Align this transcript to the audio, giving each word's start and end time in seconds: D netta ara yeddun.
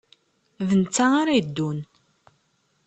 D 0.67 0.69
netta 0.81 1.05
ara 1.21 1.33
yeddun. 1.37 1.79